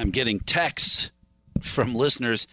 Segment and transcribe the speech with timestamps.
[0.00, 1.10] I'm getting texts
[1.60, 2.46] from listeners,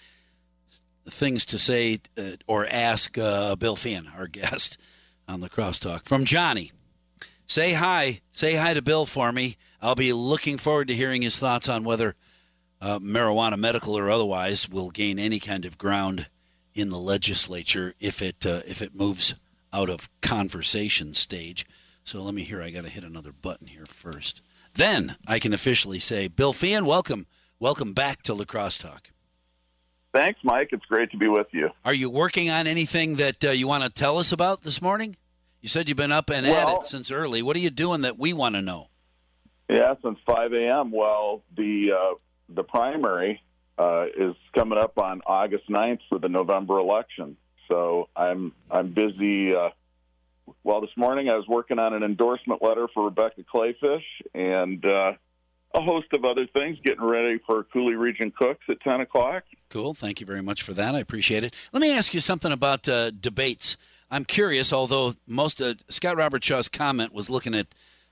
[1.09, 4.77] things to say uh, or ask uh, Bill Feehan, our guest
[5.29, 6.03] on the Crosstalk.
[6.03, 6.73] From Johnny.
[7.45, 8.19] Say hi.
[8.33, 9.55] Say hi to Bill for me.
[9.81, 12.15] I'll be looking forward to hearing his thoughts on whether
[12.81, 16.27] uh, marijuana, medical or otherwise, will gain any kind of ground
[16.73, 19.35] in the legislature if it uh, if it moves
[19.71, 21.65] out of conversation stage.
[22.03, 22.61] So let me hear.
[22.61, 24.41] I got to hit another button here first.
[24.73, 27.25] Then I can officially say, Bill Feehan, welcome,
[27.59, 29.09] welcome back to La Crosse Talk.
[30.13, 30.69] Thanks, Mike.
[30.71, 31.69] It's great to be with you.
[31.85, 35.15] Are you working on anything that uh, you want to tell us about this morning?
[35.61, 37.41] You said you've been up and well, at it since early.
[37.41, 38.89] What are you doing that we want to know?
[39.69, 40.91] Yeah, since 5 a.m.
[40.91, 42.15] Well, the uh,
[42.49, 43.41] the primary
[43.77, 47.37] uh, is coming up on August 9th for the November election.
[47.67, 49.53] So I'm I'm busy.
[49.53, 49.69] Uh,
[50.63, 55.13] well, this morning I was working on an endorsement letter for Rebecca Kleefisch, and uh,
[55.73, 59.43] a host of other things, getting ready for Coulee Region Cooks at 10 o'clock.
[59.69, 59.93] Cool.
[59.93, 60.95] Thank you very much for that.
[60.95, 61.53] I appreciate it.
[61.73, 63.77] Let me ask you something about uh, debates.
[64.09, 67.67] I'm curious, although most uh, Scott Robert Shaw's comment was looking at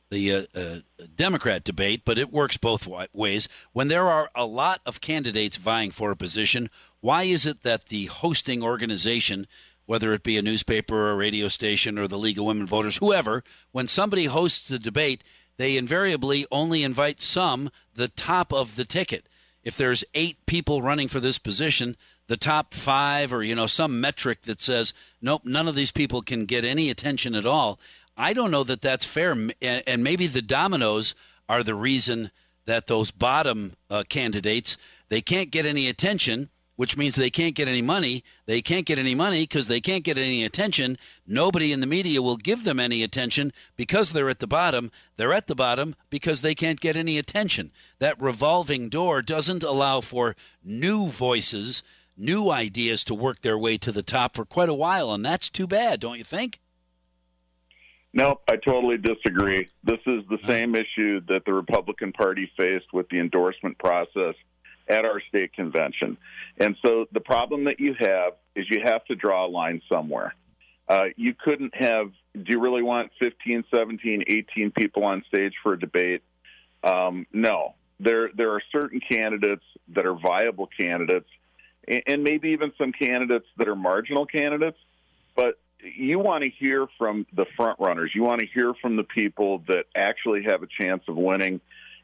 [0.09, 0.75] the uh, uh,
[1.15, 3.47] Democrat debate, but it works both ways.
[3.73, 6.69] When there are a lot of candidates vying for a position,
[6.99, 9.47] why is it that the hosting organization,
[9.85, 12.97] whether it be a newspaper or a radio station or the League of Women Voters,
[12.97, 15.23] whoever, when somebody hosts a debate,
[15.57, 19.27] they invariably only invite some, the top of the ticket?
[19.63, 21.95] If there's eight people running for this position,
[22.27, 26.23] the top five or you know some metric that says nope none of these people
[26.23, 27.79] can get any attention at all
[28.17, 29.35] I don't know that that's fair.
[29.61, 31.15] And maybe the dominoes
[31.49, 32.31] are the reason
[32.65, 37.67] that those bottom uh, candidates they can't get any attention, which means they can't get
[37.67, 38.23] any money.
[38.45, 40.97] They can't get any money because they can't get any attention.
[41.25, 44.91] Nobody in the media will give them any attention because they're at the bottom.
[45.17, 47.71] They're at the bottom because they can't get any attention.
[47.99, 51.83] That revolving door doesn't allow for new voices,
[52.17, 55.49] new ideas to work their way to the top for quite a while, and that's
[55.49, 56.59] too bad, don't you think?
[58.13, 59.67] No, I totally disagree.
[59.83, 64.35] This is the same issue that the Republican Party faced with the endorsement process
[64.87, 66.17] at our state convention.
[66.57, 70.35] And so the problem that you have is you have to draw a line somewhere.
[70.87, 75.73] Uh, you couldn't have, do you really want 15, 17, 18 people on stage for
[75.73, 76.21] a debate?
[76.83, 77.73] Um, no.
[77.99, 79.63] There, there are certain candidates
[79.95, 81.29] that are viable candidates,
[81.87, 84.77] and maybe even some candidates that are marginal candidates,
[85.35, 88.11] but you want to hear from the front runners.
[88.13, 91.61] You want to hear from the people that actually have a chance of winning.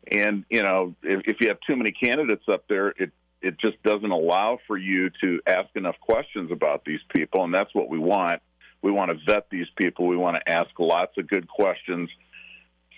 [0.10, 3.82] And you know, if, if you have too many candidates up there, it it just
[3.84, 7.98] doesn't allow for you to ask enough questions about these people, and that's what we
[7.98, 8.42] want.
[8.82, 10.08] We want to vet these people.
[10.08, 12.10] We want to ask lots of good questions.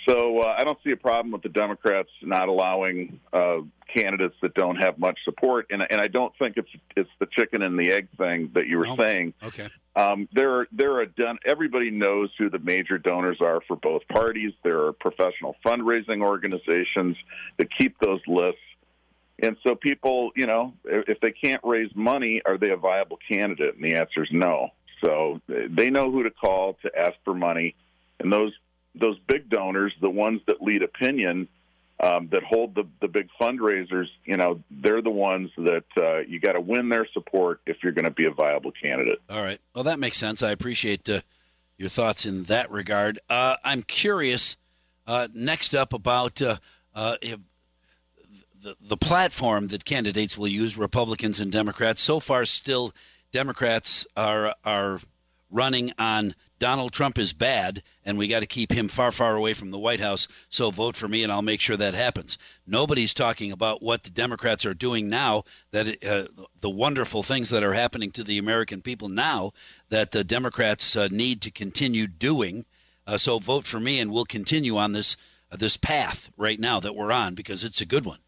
[0.07, 3.59] So uh, I don't see a problem with the Democrats not allowing uh,
[3.95, 7.61] candidates that don't have much support, and and I don't think it's it's the chicken
[7.61, 8.97] and the egg thing that you were no.
[8.97, 9.33] saying.
[9.41, 9.69] Okay.
[9.95, 11.37] Um, there, there are done.
[11.45, 14.51] Everybody knows who the major donors are for both parties.
[14.63, 17.15] There are professional fundraising organizations
[17.57, 18.59] that keep those lists,
[19.41, 23.75] and so people, you know, if they can't raise money, are they a viable candidate?
[23.75, 24.69] And the answer is no.
[25.03, 27.75] So they know who to call to ask for money,
[28.19, 28.53] and those
[28.95, 31.47] those big donors, the ones that lead opinion,
[31.99, 36.39] um, that hold the the big fundraisers, you know, they're the ones that uh, you
[36.39, 39.19] got to win their support if you're going to be a viable candidate.
[39.29, 39.61] All right.
[39.73, 40.43] Well, that makes sense.
[40.43, 41.21] I appreciate uh,
[41.77, 43.19] your thoughts in that regard.
[43.29, 44.57] Uh, I'm curious.
[45.05, 46.57] Uh, next up, about uh,
[46.95, 47.17] uh,
[48.61, 52.01] the the platform that candidates will use, Republicans and Democrats.
[52.01, 52.93] So far, still
[53.31, 54.99] Democrats are are
[55.51, 59.53] running on Donald Trump is bad, and we got to keep him far, far away
[59.53, 60.29] from the White House.
[60.47, 62.37] So vote for me, and I'll make sure that happens.
[62.65, 65.43] Nobody's talking about what the Democrats are doing now.
[65.71, 69.51] That uh, the wonderful things that are happening to the American people now
[69.89, 72.63] that the Democrats uh, need to continue doing.
[73.05, 75.17] Uh, so vote for me, and we'll continue on this
[75.51, 78.19] uh, this path right now that we're on because it's a good one.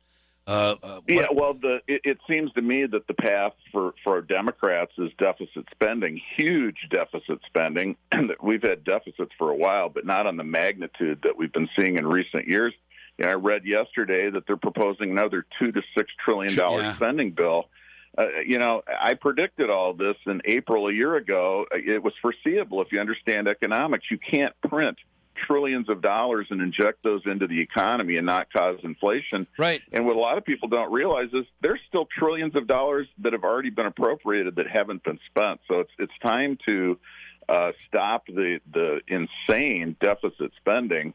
[0.48, 4.22] Uh, uh, yeah, well, the it, it, seems to me that the path for for
[4.22, 7.96] Democrats is deficit spending, huge deficit spending.
[8.44, 11.98] we've had deficits for a while, but not on the magnitude that we've been seeing
[11.98, 12.74] in recent years.
[13.18, 16.94] You know, I read yesterday that they're proposing another two to six trillion dollar yeah.
[16.94, 17.70] spending bill.
[18.16, 21.66] Uh, you know, I predicted all this in April a year ago.
[21.72, 24.06] It was foreseeable if you understand economics.
[24.12, 24.98] You can't print
[25.36, 29.48] trillions of dollars and inject those into the economy and not cause inflation.
[29.58, 29.82] Right.
[29.92, 33.34] And what a lot of people don't realize is there's still trillions of dollars that
[33.34, 35.60] have already been appropriated that haven't been spent.
[35.68, 37.00] So it's it's time to
[37.48, 41.14] uh, stop the the insane deficit spending.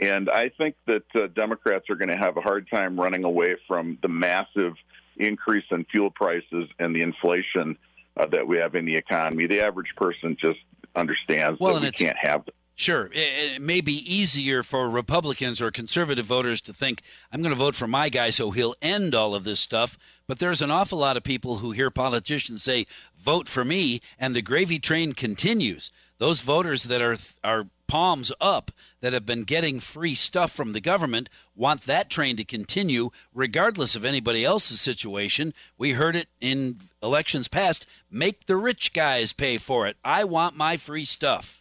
[0.00, 3.56] And I think that uh, Democrats are going to have a hard time running away
[3.66, 4.74] from the massive
[5.16, 7.76] increase in fuel prices and the inflation
[8.16, 9.46] uh, that we have in the economy.
[9.46, 10.60] The average person just
[10.94, 12.44] understands well, that we can't have
[12.80, 13.10] Sure.
[13.12, 17.74] It, may be easier for Republicans or conservative voters to think, I'm going to vote
[17.74, 19.98] for my guy so he'll end all of this stuff.
[20.26, 22.86] But there's an awful lot of people who hear politicians say,
[23.22, 25.90] vote for me, and the gravy train continues.
[26.16, 28.70] Those voters that are, are palms up
[29.02, 33.94] that have been getting free stuff from the government want that train to continue regardless
[33.94, 35.52] of anybody else's situation.
[35.76, 39.98] We heard it in elections past make the rich guys pay for it.
[40.02, 41.59] I want my free stuff.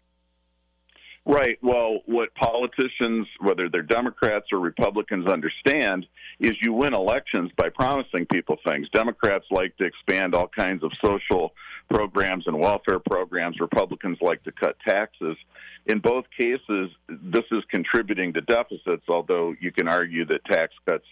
[1.30, 1.60] Right.
[1.62, 6.08] Well, what politicians, whether they're Democrats or Republicans, understand
[6.40, 8.88] is you win elections by promising people things.
[8.96, 11.54] Democrats like to expand all kinds of social
[11.88, 13.60] programs and welfare programs.
[13.60, 15.38] Republicans like to cut taxes.
[15.86, 21.06] In both cases, this is contributing to deficits, although you can argue that tax cuts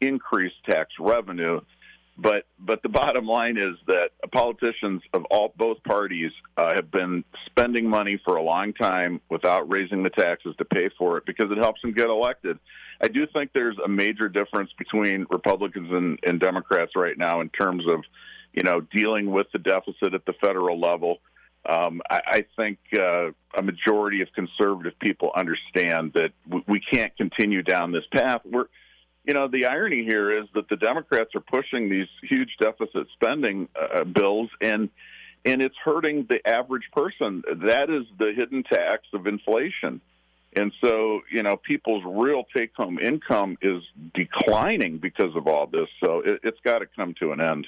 [0.00, 1.60] increase tax revenue.
[2.18, 7.24] But but the bottom line is that politicians of all both parties uh, have been
[7.44, 11.50] spending money for a long time without raising the taxes to pay for it because
[11.50, 12.58] it helps them get elected.
[13.02, 17.50] I do think there's a major difference between Republicans and, and Democrats right now in
[17.50, 18.02] terms of
[18.54, 21.18] you know dealing with the deficit at the federal level.
[21.68, 27.14] Um, I, I think uh, a majority of conservative people understand that we, we can't
[27.16, 28.40] continue down this path.
[28.44, 28.68] We're
[29.26, 33.68] you know, the irony here is that the Democrats are pushing these huge deficit spending
[33.78, 34.88] uh, bills, and
[35.44, 37.42] and it's hurting the average person.
[37.66, 40.00] That is the hidden tax of inflation.
[40.56, 43.82] And so, you know, people's real take home income is
[44.14, 45.88] declining because of all this.
[46.02, 47.66] So it, has got to come to an end.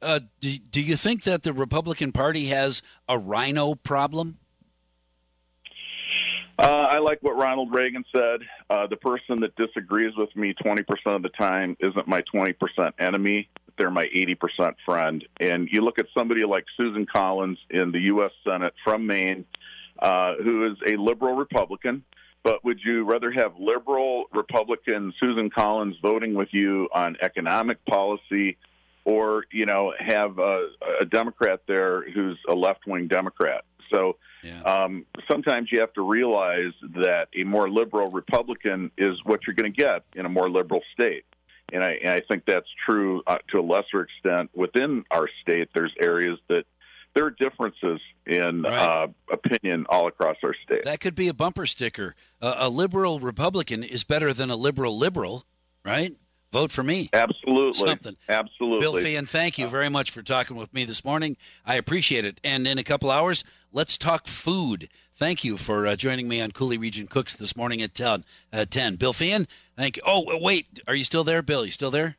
[0.00, 4.38] Uh, do, do you think that the Republican Party has a RINO problem?
[6.98, 8.40] I like what Ronald Reagan said.
[8.68, 13.48] Uh, the person that disagrees with me 20% of the time isn't my 20% enemy.
[13.76, 15.24] They're my 80% friend.
[15.38, 18.32] And you look at somebody like Susan Collins in the U.S.
[18.44, 19.44] Senate from Maine,
[20.00, 22.02] uh, who is a liberal Republican.
[22.42, 28.56] But would you rather have liberal Republican Susan Collins voting with you on economic policy
[29.04, 30.70] or, you know, have a,
[31.00, 33.64] a Democrat there who's a left wing Democrat?
[33.92, 34.62] So yeah.
[34.62, 39.72] um, sometimes you have to realize that a more liberal Republican is what you're going
[39.72, 41.24] to get in a more liberal state.
[41.72, 45.68] And I, and I think that's true uh, to a lesser extent within our state.
[45.74, 46.64] There's areas that
[47.14, 48.72] there are differences in right.
[48.72, 50.84] uh, opinion all across our state.
[50.84, 52.14] That could be a bumper sticker.
[52.40, 55.44] Uh, a liberal Republican is better than a liberal liberal,
[55.84, 56.14] right?
[56.52, 57.10] Vote for me.
[57.12, 57.86] Absolutely.
[57.86, 58.16] Something.
[58.28, 58.80] Absolutely.
[58.80, 61.36] Bill Feehan, thank you very much for talking with me this morning.
[61.66, 62.40] I appreciate it.
[62.42, 64.88] And in a couple hours, let's talk food.
[65.14, 68.24] Thank you for uh, joining me on Coulee Region Cooks this morning at 10.
[68.52, 68.96] Uh, 10.
[68.96, 69.46] Bill Feehan,
[69.76, 70.02] thank you.
[70.06, 70.80] Oh, wait.
[70.88, 71.64] Are you still there, Bill?
[71.64, 72.16] You still there?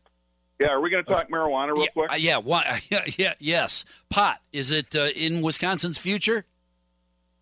[0.60, 2.12] Yeah, are we going to talk marijuana real yeah, quick?
[2.12, 3.86] Uh, yeah, why, yeah, yeah, yes.
[4.10, 4.42] Pot.
[4.52, 6.46] Is it uh, in Wisconsin's future?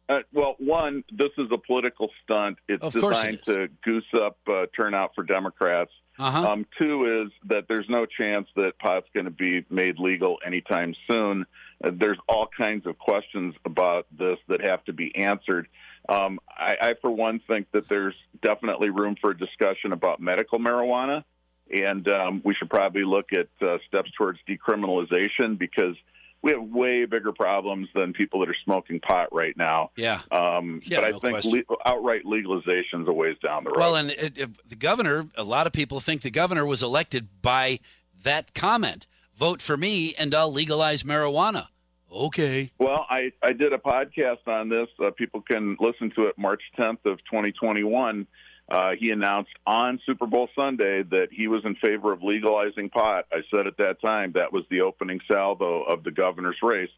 [0.08, 2.60] Uh, well, one, this is a political stunt.
[2.70, 5.92] It's designed it to goose up uh, turnout for Democrats.
[6.20, 6.52] Uh-huh.
[6.52, 10.96] Um, two is that there's no chance that pot's going to be made legal anytime
[11.10, 11.46] soon.
[11.84, 15.68] Uh, there's all kinds of questions about this that have to be answered.
[16.10, 20.58] Um, I, I, for one, think that there's definitely room for a discussion about medical
[20.58, 21.24] marijuana,
[21.70, 25.96] and um, we should probably look at uh, steps towards decriminalization because
[26.42, 29.92] we have way bigger problems than people that are smoking pot right now.
[29.96, 30.22] Yeah.
[30.32, 33.80] Um, yeah but no I think le- outright legalization is a ways down the road.
[33.80, 37.28] Well, and it, it, the governor, a lot of people think the governor was elected
[37.42, 37.80] by
[38.24, 41.68] that comment vote for me and I'll legalize marijuana.
[42.12, 42.72] Okay.
[42.80, 44.88] Well, I, I did a podcast on this.
[45.00, 48.26] Uh, people can listen to it March 10th of 2021
[48.70, 53.26] uh, he announced on Super Bowl Sunday that he was in favor of legalizing pot.
[53.32, 56.90] I said at that time that was the opening salvo of the governor's race.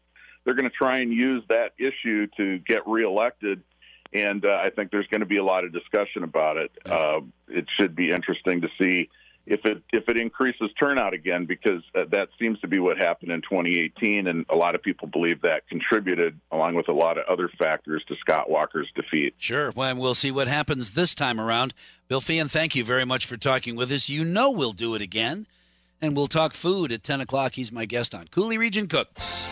[0.44, 3.62] They're going to try and use that issue to get reelected,
[4.12, 6.72] and uh, I think there's going to be a lot of discussion about it.
[6.84, 9.08] Uh, it should be interesting to see
[9.46, 13.32] if it if it increases turnout again, because uh, that seems to be what happened
[13.32, 17.24] in 2018, and a lot of people believe that contributed, along with a lot of
[17.28, 19.34] other factors, to Scott Walker's defeat.
[19.38, 19.70] Sure.
[19.72, 21.74] Well, we'll see what happens this time around.
[22.08, 24.08] Bill Feehan, thank you very much for talking with us.
[24.08, 25.46] You know we'll do it again,
[26.00, 27.52] and we'll talk food at 10 o'clock.
[27.54, 29.46] He's my guest on Coulee Region Cooks.